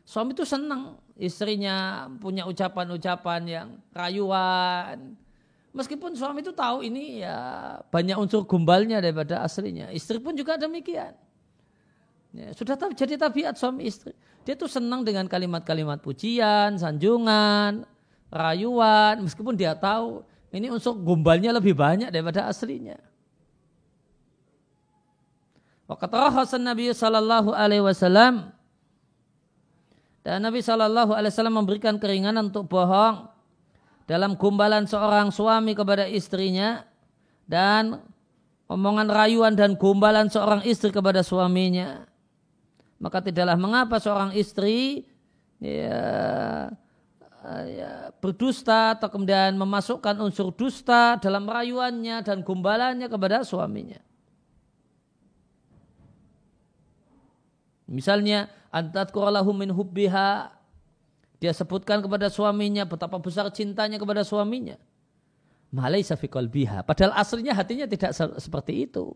[0.09, 5.13] Suami itu senang istrinya punya ucapan-ucapan yang rayuan.
[5.69, 7.37] Meskipun suami itu tahu ini ya
[7.93, 9.93] banyak unsur gombalnya daripada aslinya.
[9.93, 11.13] Istri pun juga demikian.
[12.33, 14.17] Ya, sudah jadi tabiat suami istri.
[14.49, 17.85] Dia tuh senang dengan kalimat-kalimat pujian, sanjungan,
[18.33, 19.21] rayuan.
[19.21, 22.97] Meskipun dia tahu ini unsur gombalnya lebih banyak daripada aslinya.
[25.85, 28.57] Waqat rahasan Nabi sallallahu alaihi wasallam
[30.19, 33.31] dan Nabi sallallahu alaihi wasallam memberikan keringanan untuk bohong
[34.03, 36.83] dalam gombalan seorang suami kepada istrinya
[37.47, 38.03] dan
[38.69, 42.05] omongan rayuan dan gombalan seorang istri kepada suaminya.
[42.99, 45.07] Maka tidaklah mengapa seorang istri
[45.63, 46.03] ya,
[47.63, 54.03] ya, berdusta atau kemudian memasukkan unsur dusta dalam rayuannya dan gombalannya kepada suaminya.
[57.89, 60.53] Misalnya antat quralahu min hubbiha
[61.39, 64.75] dia sebutkan kepada suaminya betapa besar cintanya kepada suaminya.
[65.71, 66.83] Malaysa fi qalbiha.
[66.83, 69.13] Padahal aslinya hatinya tidak seperti itu.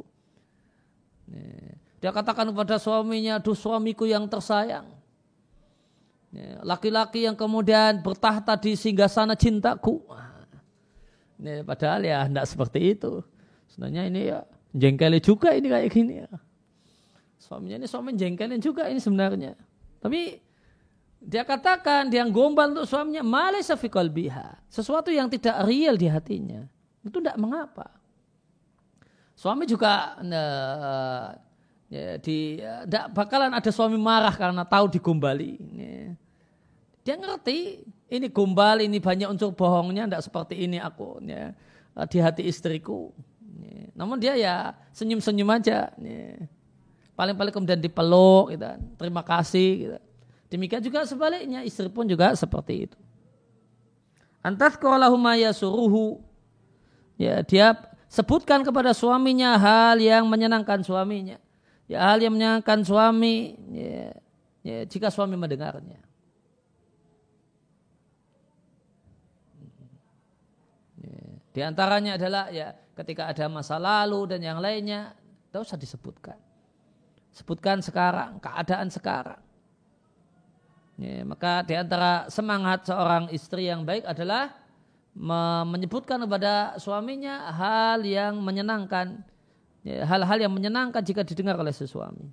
[2.00, 4.88] Dia katakan kepada suaminya, "Duh suamiku yang tersayang."
[6.64, 10.02] Laki-laki yang kemudian bertahta di singgah sana cintaku.
[11.68, 13.20] Padahal ya tidak seperti itu.
[13.68, 14.40] Sebenarnya ini ya
[14.72, 16.30] jengkelnya juga ini kayak gini ya.
[17.44, 19.60] Suaminya ini suami jengkelin juga ini sebenarnya.
[20.00, 20.40] Tapi
[21.20, 24.64] dia katakan dia gombal untuk suaminya malaysa fi biha.
[24.72, 26.64] Sesuatu yang tidak real di hatinya.
[27.04, 28.00] Itu tidak mengapa.
[29.36, 31.36] Suami juga nah,
[31.92, 35.60] ya, di tidak bakalan ada suami marah karena tahu digombali.
[35.76, 36.16] Ya.
[37.04, 41.52] Dia ngerti ini gombal, ini banyak unsur bohongnya, tidak seperti ini aku ya,
[42.08, 43.12] di hati istriku.
[44.00, 45.92] Namun dia ya senyum-senyum aja.
[47.14, 48.66] Paling-paling kemudian dipeluk gitu.
[48.66, 48.80] Kan.
[48.98, 49.98] terima kasih gitu.
[50.50, 52.98] demikian juga sebaliknya istri pun juga seperti itu
[54.44, 54.76] antas
[55.40, 56.20] ya suruhu
[57.16, 57.78] ya dia
[58.10, 61.38] sebutkan kepada suaminya hal yang menyenangkan suaminya
[61.88, 64.12] ya hal yang menyenangkan suami ya,
[64.66, 66.02] ya jika suami mendengarnya
[70.98, 71.22] ya,
[71.54, 75.14] di antaranya adalah ya ketika ada masa lalu dan yang lainnya
[75.50, 76.38] tidak usah disebutkan
[77.34, 79.42] Sebutkan sekarang, keadaan sekarang.
[81.02, 84.54] Ya, maka di antara semangat seorang istri yang baik adalah
[85.66, 89.26] menyebutkan kepada suaminya hal yang menyenangkan,
[89.82, 92.30] ya, hal-hal ya, yang menyenangkan jika didengar oleh sesuami.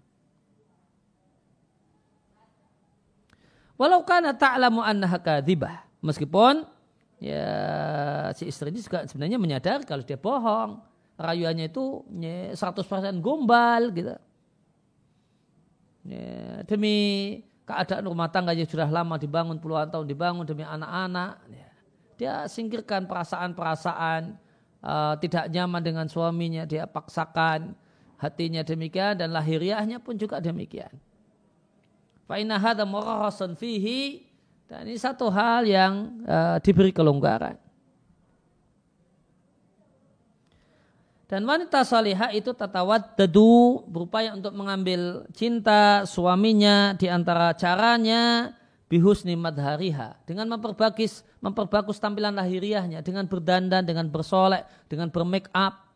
[3.80, 5.88] Walau kana ta'lamu annaha kadzibah.
[6.04, 6.68] Meskipun
[7.16, 7.48] ya
[8.36, 10.84] si istri ini juga sebenarnya menyadari kalau dia bohong,
[11.16, 14.12] rayuannya itu ya, 100% gombal gitu.
[16.00, 16.96] Ya, demi
[17.68, 21.32] keadaan rumah tangga yang sudah lama dibangun puluhan tahun dibangun demi anak-anak.
[21.52, 21.68] Ya.
[22.20, 24.36] Dia singkirkan perasaan-perasaan
[24.84, 26.64] uh, tidak nyaman dengan suaminya.
[26.64, 27.76] Dia paksakan
[28.20, 30.92] hatinya demikian dan lahiriahnya pun juga demikian.
[32.30, 32.86] Hadha
[33.58, 34.22] fihi
[34.70, 37.58] dan ini satu hal yang uh, diberi kelonggaran.
[41.30, 48.50] Dan wanita salihah itu tatawat dedu berupaya untuk mengambil cinta suaminya di antara caranya
[48.90, 50.18] bihusni madhariha.
[50.26, 55.86] Dengan memperbagus memperbagus tampilan lahiriahnya dengan berdandan dengan bersolek dengan bermake up.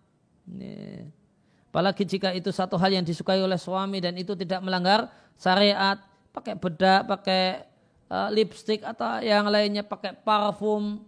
[1.75, 5.99] Apalagi jika itu satu hal yang disukai oleh suami dan itu tidak melanggar syariat
[6.31, 7.67] pakai bedak pakai
[8.07, 11.03] uh, lipstick atau yang lainnya pakai parfum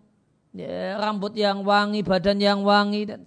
[0.51, 3.23] ya, rambut yang wangi badan yang wangi dan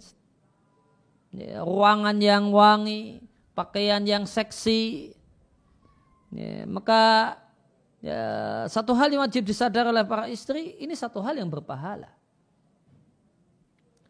[1.33, 3.21] ya, ruangan yang wangi,
[3.57, 5.13] pakaian yang seksi.
[6.29, 7.35] Ya, maka
[7.99, 8.21] ya,
[8.69, 12.09] satu hal yang wajib disadar oleh para istri, ini satu hal yang berpahala.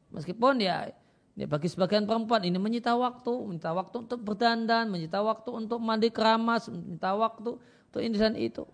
[0.10, 0.89] Meskipun ya,
[1.38, 6.10] ya bagi sebagian perempuan ini menyita waktu, menyita waktu untuk berdandan, menyita waktu untuk mandi
[6.10, 8.65] keramas, menyita waktu untuk ini dan itu.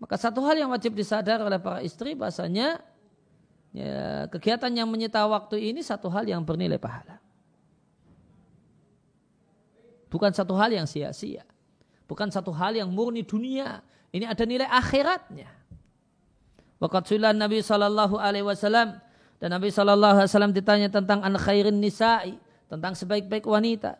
[0.00, 2.82] Maka satu hal yang wajib disadar oleh para istri bahasanya
[3.72, 7.23] ya, kegiatan yang menyita waktu ini satu hal yang bernilai pahala.
[10.14, 11.42] Bukan satu hal yang sia-sia.
[12.06, 13.82] Bukan satu hal yang murni dunia.
[14.14, 15.50] Ini ada nilai akhiratnya.
[16.78, 18.94] Waqat Nabi Sallallahu Alaihi Wasallam
[19.42, 22.38] dan Nabi Sallallahu Alaihi Wasallam ditanya tentang an khairin nisa'i
[22.70, 23.98] tentang sebaik-baik wanita.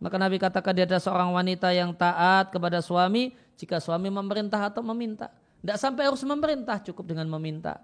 [0.00, 4.80] Maka Nabi katakan dia ada seorang wanita yang taat kepada suami jika suami memerintah atau
[4.80, 5.28] meminta.
[5.60, 7.80] Tidak sampai harus memerintah, cukup dengan meminta.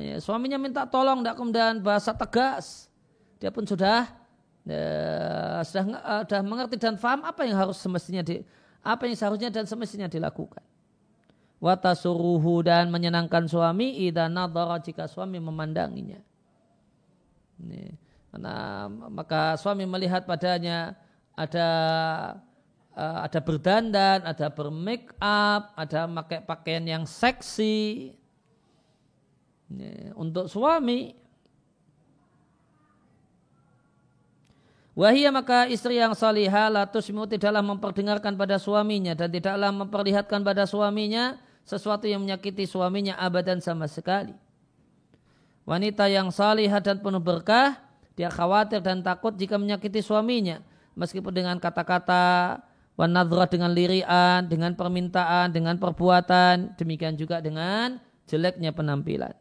[0.00, 2.88] Ya, suaminya minta tolong, tidak kemudian bahasa tegas.
[3.36, 4.25] Dia pun sudah
[4.66, 8.42] ya, sudah, uh, sudah mengerti dan faham apa yang harus semestinya di,
[8.82, 10.62] apa yang seharusnya dan semestinya dilakukan.
[11.56, 16.20] Watasuruhu dan menyenangkan suami ida nadhara jika suami memandanginya.
[17.56, 17.96] Ini,
[18.28, 20.92] karena maka suami melihat padanya
[21.32, 21.68] ada
[22.92, 28.12] uh, ada berdandan, ada bermake up, ada pakai pakaian yang seksi.
[30.14, 31.25] Untuk suami
[34.96, 41.36] Wahia maka istri yang salihah latusmu tidaklah memperdengarkan pada suaminya dan tidaklah memperlihatkan pada suaminya
[41.68, 44.32] sesuatu yang menyakiti suaminya abadan sama sekali.
[45.68, 47.76] Wanita yang salihah dan penuh berkah,
[48.16, 50.64] dia khawatir dan takut jika menyakiti suaminya.
[50.96, 52.64] Meskipun dengan kata-kata,
[52.96, 59.36] wanadra dengan lirian, dengan permintaan, dengan perbuatan, demikian juga dengan jeleknya penampilan.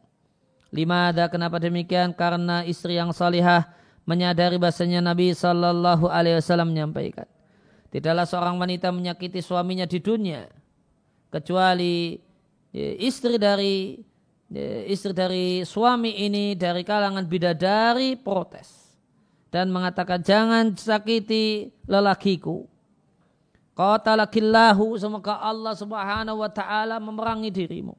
[0.76, 2.12] Lima ada kenapa demikian?
[2.12, 3.72] Karena istri yang salihah
[4.06, 7.26] menyadari bahasanya Nabi Shallallahu Alaihi Wasallam menyampaikan,
[7.90, 10.46] tidaklah seorang wanita menyakiti suaminya di dunia
[11.34, 12.16] kecuali
[12.70, 14.00] ya, istri dari
[14.54, 18.94] ya, istri dari suami ini dari kalangan bidadari protes
[19.50, 22.68] dan mengatakan jangan sakiti lelakiku.
[23.76, 27.96] Qatalakillahu semoga Allah Subhanahu wa taala memerangi dirimu.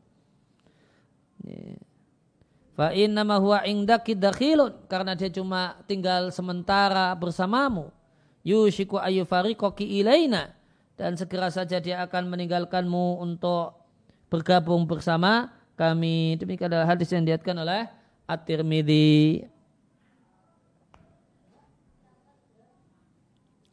[2.77, 7.89] Fa innama huwa indaki dakhilun karena dia cuma tinggal sementara bersamamu.
[8.45, 10.53] Yushiku ayu fariqaki ilaina
[11.01, 13.81] dan segera saja dia akan meninggalkanmu untuk
[14.29, 16.37] bergabung bersama kami.
[16.37, 17.89] Demikian adalah hadis yang diatkan oleh
[18.29, 19.49] At-Tirmidzi.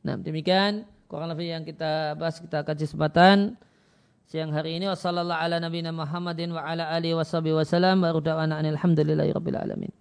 [0.04, 3.60] Nah, demikian kurang lebih yang kita bahas kita kaji kesempatan
[4.34, 9.30] siang hari ini wasallallahu ala nabiyina Muhammadin wa ala alihi washabihi wasallam wa ruda'ana alhamdulillahi
[9.30, 9.94] rabbil alamin.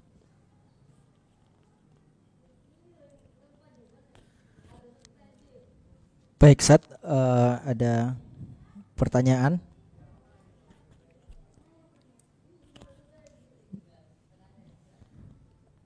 [6.41, 8.17] Baik, Sat, uh, ada
[8.97, 9.61] pertanyaan?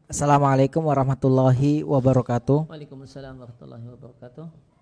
[0.06, 2.70] Assalamualaikum warahmatullahi wabarakatuh.
[2.70, 4.75] Waalaikumsalam warahmatullahi wabarakatuh.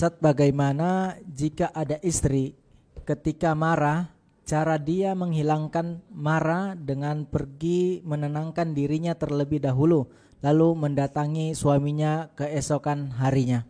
[0.00, 2.56] Saat bagaimana jika ada istri
[3.04, 4.08] ketika marah,
[4.48, 10.08] cara dia menghilangkan marah dengan pergi menenangkan dirinya terlebih dahulu,
[10.40, 13.68] lalu mendatangi suaminya keesokan harinya.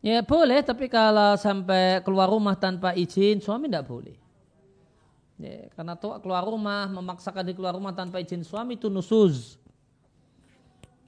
[0.00, 4.16] Ya boleh, tapi kalau sampai keluar rumah tanpa izin, suami tidak boleh.
[5.36, 9.60] Ya, karena tuh keluar rumah, memaksakan di keluar rumah tanpa izin suami itu nusuz.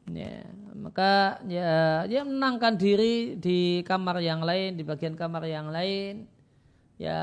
[0.09, 6.25] Ya, maka ya dia menangkan diri di kamar yang lain, di bagian kamar yang lain.
[6.97, 7.21] Ya,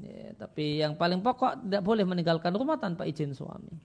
[0.00, 3.76] ya tapi yang paling pokok tidak boleh meninggalkan rumah tanpa izin suami.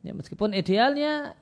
[0.00, 1.36] Ya, meskipun idealnya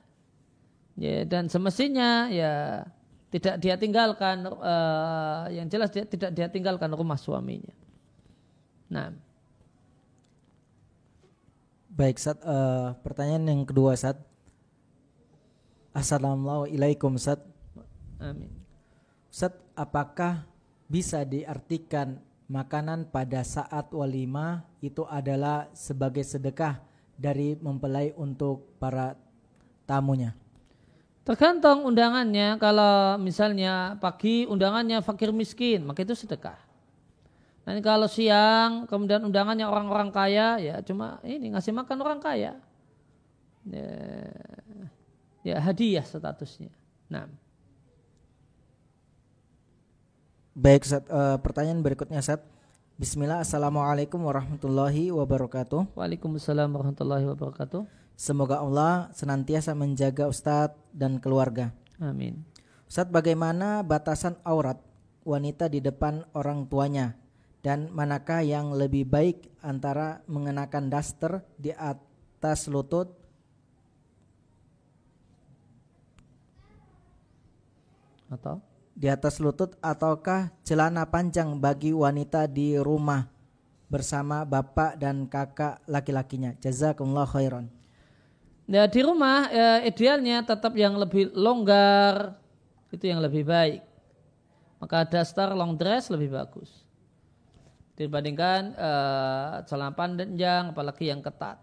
[0.99, 2.83] ya dan semestinya ya
[3.29, 7.71] tidak dia tinggalkan uh, yang jelas dia tidak dia tinggalkan rumah suaminya.
[8.89, 9.13] Nah.
[11.89, 14.28] Baik, saat uh, eh, pertanyaan yang kedua saat
[15.99, 17.43] Assalamualaikum Ustaz.
[18.23, 18.47] Amin.
[19.27, 20.47] Ustaz, apakah
[20.87, 26.79] bisa diartikan makanan pada saat walimah itu adalah sebagai sedekah
[27.19, 29.19] dari mempelai untuk para
[29.83, 30.31] tamunya?
[31.27, 32.55] Tergantung undangannya.
[32.63, 36.63] Kalau misalnya pagi undangannya fakir miskin, maka itu sedekah.
[37.67, 42.55] Nanti kalau siang kemudian undangannya orang-orang kaya, ya cuma ini ngasih makan orang kaya.
[43.67, 43.91] Ya,
[45.49, 46.69] ya hadiah statusnya.
[47.09, 47.25] Nah.
[50.53, 52.43] Baik, Sat, uh, pertanyaan berikutnya, Sat.
[52.99, 55.95] Bismillah, Assalamualaikum warahmatullahi wabarakatuh.
[55.95, 57.87] Waalaikumsalam warahmatullahi wabarakatuh.
[58.19, 61.71] Semoga Allah senantiasa menjaga Ustadz dan keluarga.
[61.95, 62.43] Amin.
[62.91, 64.83] Ustadz, bagaimana batasan aurat
[65.23, 67.15] wanita di depan orang tuanya?
[67.63, 73.15] Dan manakah yang lebih baik antara mengenakan daster di atas lutut
[78.29, 78.61] atau
[78.93, 83.25] di atas lutut ataukah celana panjang bagi wanita di rumah
[83.89, 86.53] bersama bapak dan kakak laki-lakinya.
[86.61, 87.65] Jazakumullah khairan.
[88.69, 92.37] Ya, di rumah ya, idealnya tetap yang lebih longgar
[92.93, 93.81] itu yang lebih baik.
[94.77, 96.85] Maka dasar long dress lebih bagus
[97.99, 101.59] dibandingkan uh, celana panjang apalagi yang ketat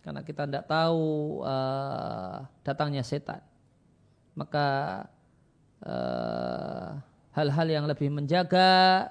[0.00, 3.44] karena kita tidak tahu uh, datangnya setan
[4.32, 5.04] maka
[5.84, 6.98] uh,
[7.32, 9.08] hal-hal yang lebih menjaga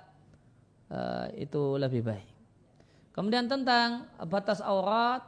[0.91, 2.29] uh, itu lebih baik.
[3.15, 5.25] Kemudian tentang batas aurat,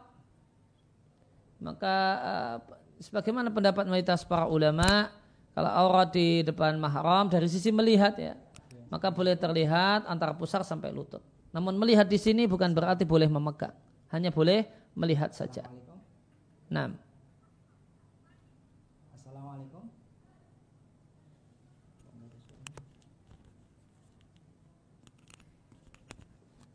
[1.59, 2.57] maka uh,
[3.01, 5.11] sebagaimana pendapat mayoritas para ulama,
[5.51, 8.33] kalau aurat di depan mahram dari sisi melihat ya,
[8.87, 11.19] maka boleh terlihat antara pusar sampai lutut.
[11.51, 13.75] Namun melihat di sini bukan berarti boleh memegang,
[14.13, 14.63] hanya boleh
[14.95, 15.67] melihat saja.
[16.71, 17.11] Nah.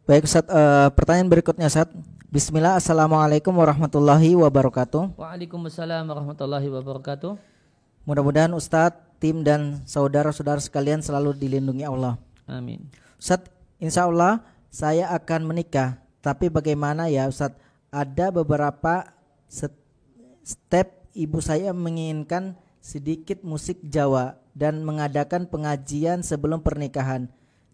[0.07, 1.91] Baik Ustaz, uh, pertanyaan berikutnya Ustaz.
[2.31, 5.19] Bismillah, Assalamualaikum warahmatullahi wabarakatuh.
[5.19, 7.35] Waalaikumsalam warahmatullahi wabarakatuh.
[8.07, 12.23] Mudah-mudahan Ustadz, tim dan saudara-saudara sekalian selalu dilindungi Allah.
[12.47, 12.87] Amin.
[13.19, 13.51] Ustadz,
[13.83, 15.99] insya Allah saya akan menikah.
[16.23, 17.59] Tapi bagaimana ya Ustadz,
[17.91, 19.11] ada beberapa
[20.47, 20.87] step
[21.19, 27.27] ibu saya menginginkan sedikit musik Jawa dan mengadakan pengajian sebelum pernikahan.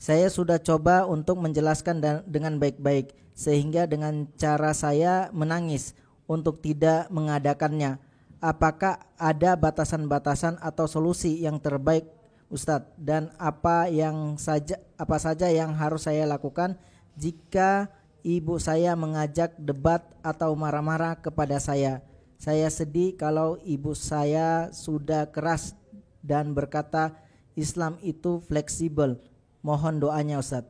[0.03, 5.95] Saya sudah coba untuk menjelaskan dan, dengan baik-baik sehingga dengan cara saya menangis
[6.27, 8.03] untuk tidak mengadakannya.
[8.43, 12.11] Apakah ada batasan-batasan atau solusi yang terbaik
[12.51, 16.75] Ustadz dan apa yang saja apa saja yang harus saya lakukan
[17.15, 17.87] jika
[18.27, 22.03] ibu saya mengajak debat atau marah-marah kepada saya.
[22.43, 25.79] Saya sedih kalau ibu saya sudah keras
[26.27, 27.15] dan berkata
[27.55, 29.23] Islam itu fleksibel
[29.63, 30.67] Mohon doanya Ustaz.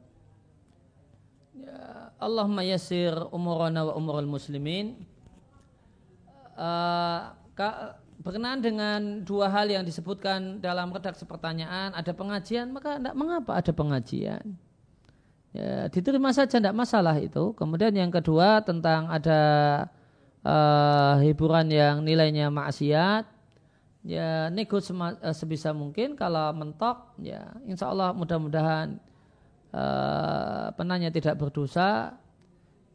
[1.57, 5.01] Ya, Allahumma yasir umurana wa umurul muslimin.
[6.53, 7.33] Uh,
[8.23, 13.73] berkenaan dengan dua hal yang disebutkan dalam redaksi pertanyaan, ada pengajian, maka tidak mengapa ada
[13.73, 14.45] pengajian.
[15.53, 17.53] Ya, diterima saja tidak masalah itu.
[17.57, 19.41] Kemudian yang kedua tentang ada
[20.45, 23.29] uh, hiburan yang nilainya maksiat,
[24.03, 28.99] ya nego eh, sebisa mungkin kalau mentok ya insya Allah mudah-mudahan
[29.71, 32.19] uh, penanya tidak berdosa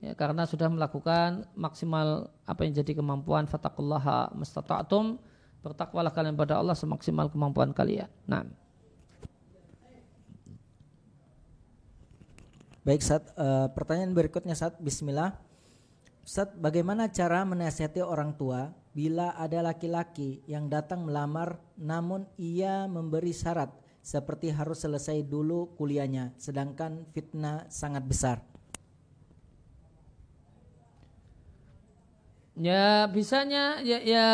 [0.03, 5.15] ya karena sudah melakukan maksimal apa yang jadi kemampuan fatakullaha mustata'tum
[5.63, 8.07] bertakwalah kalian pada Allah semaksimal kemampuan kalian.
[8.29, 8.45] Nah.
[12.87, 15.35] Baik, saat uh, pertanyaan berikutnya saat Bismillah.
[16.23, 23.29] Ustaz, bagaimana cara menasihati orang tua bila ada laki-laki yang datang melamar namun ia memberi
[23.29, 23.69] syarat
[24.01, 28.41] seperti harus selesai dulu kuliahnya sedangkan fitnah sangat besar.
[32.57, 34.27] Ya bisanya ya, ya,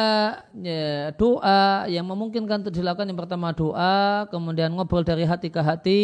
[0.55, 6.03] ya doa yang memungkinkan untuk dilakukan yang pertama doa, kemudian ngobrol dari hati ke hati,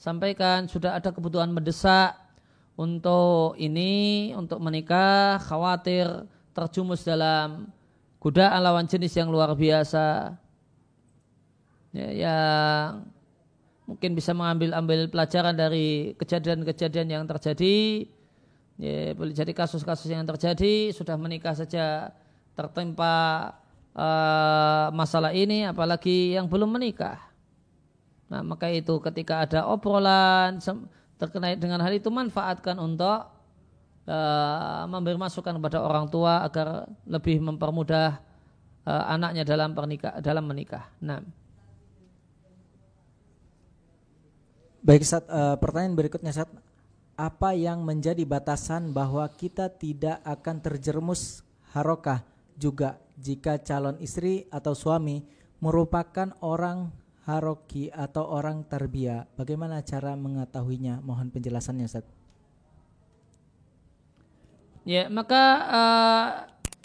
[0.00, 2.16] sampaikan sudah ada kebutuhan mendesak
[2.72, 6.24] untuk ini, untuk menikah, khawatir
[6.56, 7.68] terjumus dalam
[8.22, 10.38] godaan lawan jenis yang luar biasa.
[11.90, 13.10] Ya, yang
[13.90, 18.06] mungkin bisa mengambil ambil pelajaran dari kejadian-kejadian yang terjadi.
[18.78, 22.14] Ya, boleh jadi kasus-kasus yang terjadi sudah menikah saja
[22.54, 23.50] tertimpa
[23.92, 27.18] uh, masalah ini apalagi yang belum menikah.
[28.30, 30.56] Nah maka itu ketika ada obrolan
[31.20, 33.28] terkait dengan hal itu manfaatkan untuk
[34.06, 38.18] uh, memberi masukan kepada orang tua agar lebih mempermudah
[38.86, 40.88] uh, anaknya dalam pernikah dalam menikah.
[41.02, 41.22] Nah.
[44.82, 46.50] Baik, Sat, uh, pertanyaan berikutnya Sat.
[47.14, 52.24] Apa yang menjadi batasan bahwa kita tidak akan terjerumus harokah
[52.58, 55.22] juga jika calon istri atau suami
[55.62, 56.90] merupakan orang
[57.28, 59.28] haroki atau orang tarbiyah?
[59.38, 60.98] Bagaimana cara mengetahuinya?
[61.04, 62.21] Mohon penjelasannya Ustaz.
[64.82, 66.28] Ya, maka uh,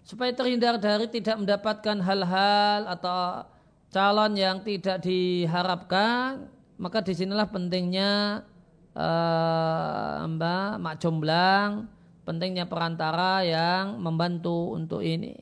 [0.06, 3.50] supaya terhindar dari tidak mendapatkan hal-hal atau
[3.90, 6.46] calon yang tidak diharapkan,
[6.78, 8.46] maka di sinilah pentingnya
[8.94, 11.90] uh, Mbak Mak Jomblang,
[12.22, 15.34] pentingnya perantara yang membantu untuk ini.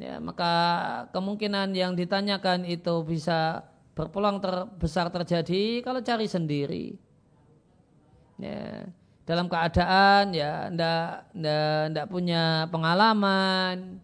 [0.00, 0.54] Ya, maka
[1.12, 6.96] kemungkinan yang ditanyakan itu bisa berpeluang terbesar terjadi kalau cari sendiri.
[8.40, 8.88] Ya,
[9.30, 14.02] dalam keadaan ya ndak ndak ndak punya pengalaman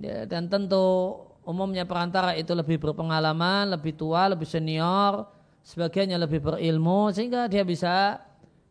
[0.00, 5.28] ya, dan tentu umumnya perantara itu lebih berpengalaman, lebih tua, lebih senior,
[5.60, 8.16] sebagiannya lebih berilmu sehingga dia bisa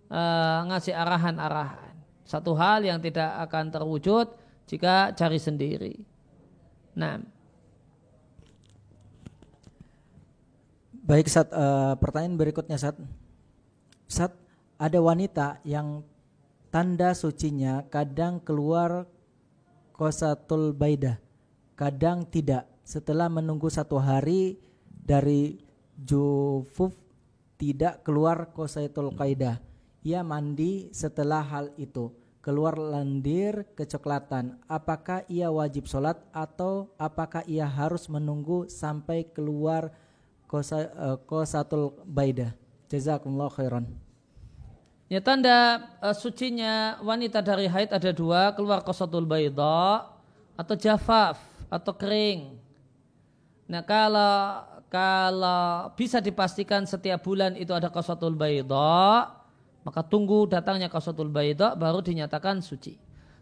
[0.10, 1.94] uh, ngasih arahan-arahan.
[2.26, 4.26] Satu hal yang tidak akan terwujud
[4.70, 5.96] jika cari sendiri.
[6.94, 7.22] Nah,
[11.06, 12.98] baik saat uh, pertanyaan berikutnya saat
[14.06, 14.34] saat
[14.80, 16.02] ada wanita yang
[16.72, 19.04] tanda sucinya kadang keluar
[19.92, 21.20] kosatul baidah,
[21.76, 22.64] kadang tidak.
[22.88, 24.58] Setelah menunggu satu hari
[24.88, 25.62] dari
[25.94, 26.96] jufuf
[27.60, 29.60] tidak keluar kosaitul qaidah.
[30.08, 32.10] Ia mandi setelah hal itu
[32.40, 34.58] keluar lendir kecoklatan.
[34.66, 39.92] Apakah ia wajib sholat atau apakah ia harus menunggu sampai keluar
[40.48, 42.56] kosa, uh, kosatul baidah?
[42.88, 44.09] Jazakumullah khairan.
[45.10, 50.06] Ya tanda uh, sucinya wanita dari haid ada dua, keluar kosatul baidah
[50.54, 52.54] atau jafaf atau kering.
[53.66, 59.34] Nah kalau kalau bisa dipastikan setiap bulan itu ada kosatul baidah,
[59.82, 62.94] maka tunggu datangnya kosatul baidah baru dinyatakan suci.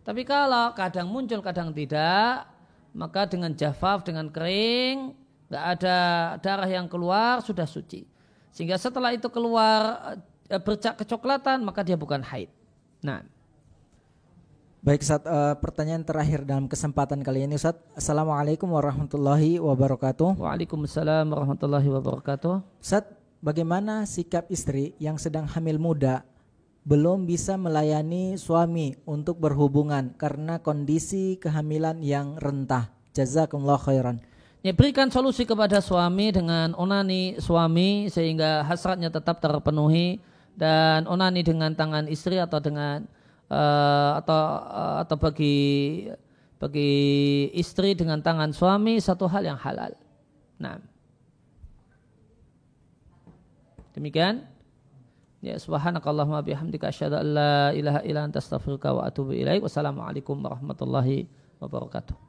[0.08, 2.48] Tapi kalau kadang muncul kadang tidak,
[2.96, 5.12] maka dengan jafaf dengan kering
[5.52, 5.98] nggak ada
[6.40, 8.08] darah yang keluar sudah suci.
[8.56, 10.16] Sehingga setelah itu keluar
[10.56, 12.48] bercak kecoklatan maka dia bukan haid.
[13.04, 13.24] Nah.
[14.80, 17.76] Baik saat uh, eh, pertanyaan terakhir dalam kesempatan kali ini Ustaz.
[17.92, 20.40] Assalamualaikum warahmatullahi wabarakatuh.
[20.40, 22.80] Waalaikumsalam warahmatullahi wabarakatuh.
[22.80, 23.04] Ustaz,
[23.44, 26.24] bagaimana sikap istri yang sedang hamil muda
[26.88, 32.88] belum bisa melayani suami untuk berhubungan karena kondisi kehamilan yang rentah.
[33.12, 34.24] Jazakumullah khairan.
[34.64, 40.24] Ya, berikan solusi kepada suami dengan onani suami sehingga hasratnya tetap terpenuhi
[40.58, 43.06] dan onani dengan tangan istri atau dengan
[43.54, 45.58] uh, atau uh, atau bagi
[46.58, 46.94] bagi
[47.54, 49.94] istri dengan tangan suami satu hal yang halal.
[50.58, 50.82] Nah.
[53.94, 54.46] Demikian.
[55.38, 59.62] Ya subhanakallahumma bihamdika asyhadu an la ilaha illa anta astaghfiruka wa atubu ilaik.
[59.62, 61.30] Wassalamualaikum warahmatullahi
[61.62, 62.27] wabarakatuh.